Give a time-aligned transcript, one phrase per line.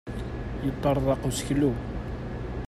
[0.65, 1.71] Yeṭṭarḍaq useklu.